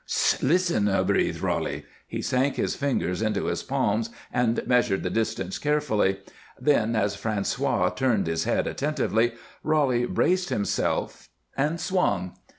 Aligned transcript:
"Sst! 0.07 0.41
Listen," 0.41 0.89
breathed 1.05 1.41
Roly. 1.41 1.85
He 2.07 2.23
sank 2.23 2.55
his 2.55 2.75
fingers 2.75 3.21
into 3.21 3.45
his 3.45 3.61
palms 3.61 4.09
and 4.33 4.65
measured 4.65 5.03
the 5.03 5.11
distance 5.11 5.59
carefully. 5.59 6.17
Then, 6.59 6.95
as 6.95 7.15
François 7.15 7.95
turned 7.95 8.25
his 8.25 8.45
head 8.45 8.65
attentively, 8.65 9.33
Roly 9.63 10.07
braced 10.07 10.49
himself 10.49 11.29
and 11.55 11.79
swung. 11.79 12.35